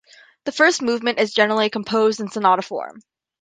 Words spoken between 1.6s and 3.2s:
composed in sonata form.